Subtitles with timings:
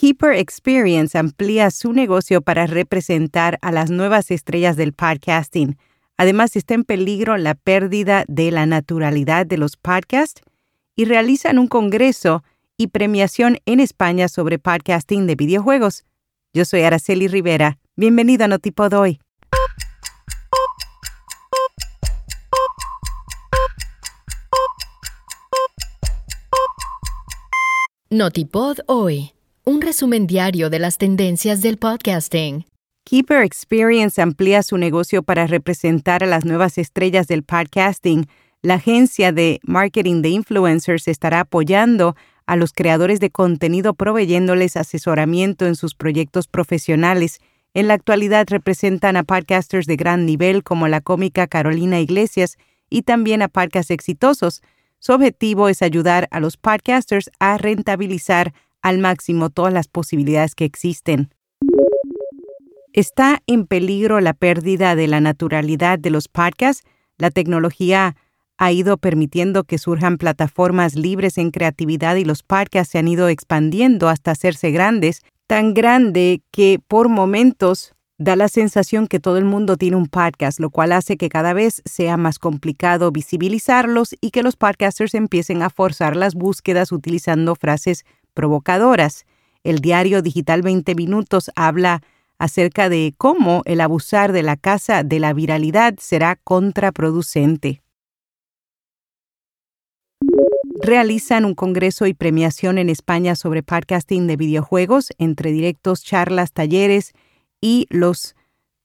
[0.00, 5.76] Keeper Experience amplía su negocio para representar a las nuevas estrellas del podcasting.
[6.16, 10.40] Además, está en peligro la pérdida de la naturalidad de los podcasts
[10.96, 12.42] y realizan un congreso
[12.78, 16.04] y premiación en España sobre podcasting de videojuegos.
[16.54, 17.76] Yo soy Araceli Rivera.
[17.94, 19.20] Bienvenido a Notipod hoy.
[28.08, 29.34] Notipod hoy.
[29.70, 32.64] Un resumen diario de las tendencias del podcasting.
[33.04, 38.26] Keeper Experience amplía su negocio para representar a las nuevas estrellas del podcasting.
[38.62, 45.66] La agencia de marketing de influencers estará apoyando a los creadores de contenido proveyéndoles asesoramiento
[45.66, 47.38] en sus proyectos profesionales.
[47.72, 52.58] En la actualidad representan a podcasters de gran nivel como la cómica Carolina Iglesias
[52.88, 54.62] y también a podcasts exitosos.
[54.98, 58.52] Su objetivo es ayudar a los podcasters a rentabilizar
[58.82, 61.30] al máximo todas las posibilidades que existen.
[62.92, 66.82] ¿Está en peligro la pérdida de la naturalidad de los podcasts?
[67.18, 68.16] La tecnología
[68.58, 73.28] ha ido permitiendo que surjan plataformas libres en creatividad y los podcasts se han ido
[73.28, 79.46] expandiendo hasta hacerse grandes, tan grande que por momentos da la sensación que todo el
[79.46, 84.30] mundo tiene un podcast, lo cual hace que cada vez sea más complicado visibilizarlos y
[84.30, 88.04] que los podcasters empiecen a forzar las búsquedas utilizando frases
[88.40, 89.26] provocadoras.
[89.64, 92.00] El diario digital 20 Minutos habla
[92.38, 97.82] acerca de cómo el abusar de la casa de la viralidad será contraproducente.
[100.82, 107.12] Realizan un congreso y premiación en España sobre podcasting de videojuegos, entre directos, charlas, talleres,
[107.60, 108.34] y los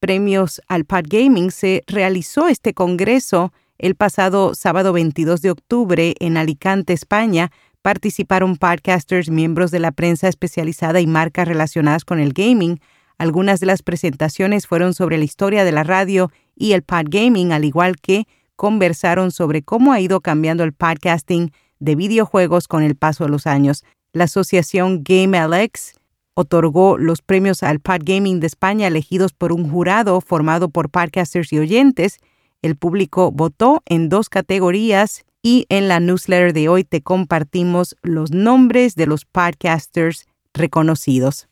[0.00, 6.92] premios al Gaming se realizó este congreso el pasado sábado 22 de octubre en Alicante,
[6.92, 7.52] España.
[7.84, 12.80] Participaron podcasters, miembros de la prensa especializada y marcas relacionadas con el gaming.
[13.18, 17.66] Algunas de las presentaciones fueron sobre la historia de la radio y el Gaming, al
[17.66, 18.26] igual que
[18.56, 23.46] conversaron sobre cómo ha ido cambiando el podcasting de videojuegos con el paso de los
[23.46, 23.84] años.
[24.14, 26.00] La asociación GameLX
[26.32, 31.52] otorgó los premios al Pod Gaming de España elegidos por un jurado formado por podcasters
[31.52, 32.16] y oyentes.
[32.62, 38.30] El público votó en dos categorías y en la newsletter de hoy te compartimos los
[38.32, 41.48] nombres de los podcasters reconocidos.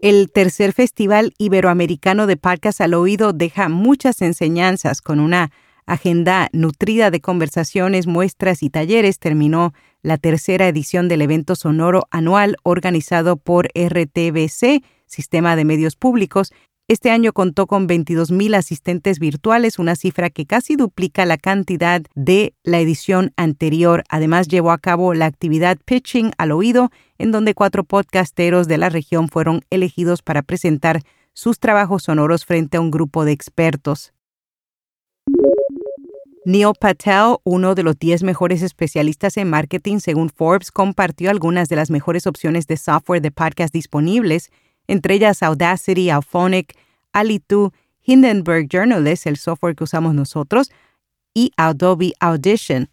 [0.00, 5.52] El tercer Festival Iberoamericano de Podcast al Oído deja muchas enseñanzas con una
[5.86, 9.72] agenda nutrida de conversaciones, muestras y talleres, terminó
[10.02, 16.52] la tercera edición del evento sonoro anual organizado por RTBC, Sistema de Medios Públicos.
[16.88, 22.54] Este año contó con 22.000 asistentes virtuales, una cifra que casi duplica la cantidad de
[22.64, 24.02] la edición anterior.
[24.08, 28.88] Además, llevó a cabo la actividad Pitching al Oído, en donde cuatro podcasteros de la
[28.88, 31.02] región fueron elegidos para presentar
[31.34, 34.12] sus trabajos sonoros frente a un grupo de expertos.
[36.44, 41.76] Neil Patel, uno de los 10 mejores especialistas en marketing según Forbes, compartió algunas de
[41.76, 44.50] las mejores opciones de software de podcast disponibles,
[44.86, 46.76] entre ellas Audacity, Auphonic,
[47.12, 47.72] Alitu,
[48.04, 50.70] Hindenburg Journalist, el software que usamos nosotros,
[51.34, 52.88] y Adobe Audition.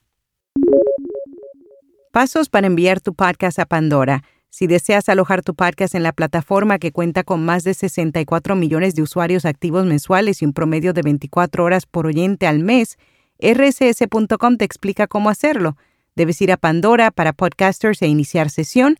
[2.12, 4.24] Pasos para enviar tu podcast a Pandora.
[4.50, 8.96] Si deseas alojar tu podcast en la plataforma que cuenta con más de 64 millones
[8.96, 12.98] de usuarios activos mensuales y un promedio de 24 horas por oyente al mes,
[13.40, 15.78] rss.com te explica cómo hacerlo.
[16.16, 18.98] Debes ir a Pandora para podcasters e iniciar sesión,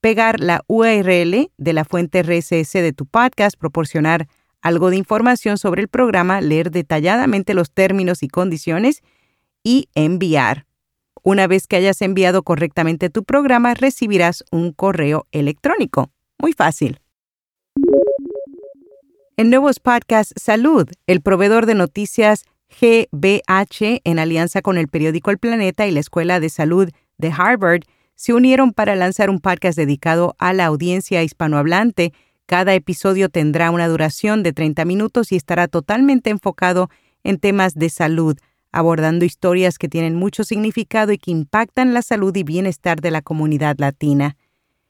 [0.00, 4.28] pegar la URL de la fuente RSS de tu podcast, proporcionar
[4.62, 9.02] algo de información sobre el programa, leer detalladamente los términos y condiciones
[9.62, 10.66] y enviar.
[11.22, 16.10] Una vez que hayas enviado correctamente tu programa, recibirás un correo electrónico.
[16.38, 17.00] Muy fácil.
[19.36, 25.38] En nuevos podcasts Salud, el proveedor de noticias GBH, en alianza con el periódico El
[25.38, 27.82] Planeta y la Escuela de Salud de Harvard,
[28.20, 32.12] se unieron para lanzar un podcast dedicado a la audiencia hispanohablante.
[32.44, 36.90] Cada episodio tendrá una duración de 30 minutos y estará totalmente enfocado
[37.24, 38.36] en temas de salud,
[38.72, 43.22] abordando historias que tienen mucho significado y que impactan la salud y bienestar de la
[43.22, 44.36] comunidad latina.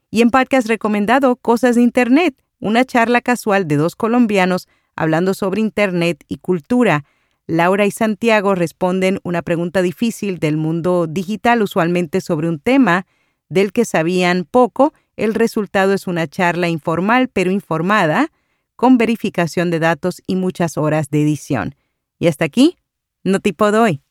[0.09, 5.61] Y en podcast recomendado Cosas de Internet, una charla casual de dos colombianos hablando sobre
[5.61, 7.05] Internet y cultura.
[7.47, 13.05] Laura y Santiago responden una pregunta difícil del mundo digital, usualmente sobre un tema
[13.51, 14.93] del que sabían poco.
[15.17, 18.31] El resultado es una charla informal pero informada,
[18.75, 21.75] con verificación de datos y muchas horas de edición.
[22.17, 22.77] Y hasta aquí,
[23.23, 24.01] no tipo doy.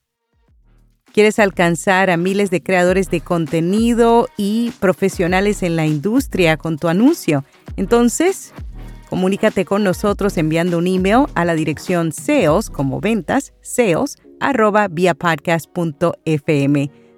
[1.12, 6.86] ¿Quieres alcanzar a miles de creadores de contenido y profesionales en la industria con tu
[6.86, 7.44] anuncio?
[7.76, 8.52] Entonces,
[9.08, 14.88] comunícate con nosotros enviando un email a la dirección SEOs como ventas, SEOs, arroba.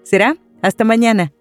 [0.05, 1.33] Será hasta mañana.